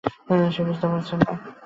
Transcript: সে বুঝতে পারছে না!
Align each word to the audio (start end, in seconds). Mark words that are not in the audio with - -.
সে 0.53 0.61
বুঝতে 0.67 0.85
পারছে 0.87 1.13
না! 1.17 1.31